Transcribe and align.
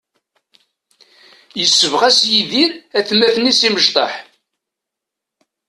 Yessebɣas 1.59 2.19
Yidir 2.31 2.71
atmaten-is 2.97 3.61
imecṭaḥ. 3.67 4.13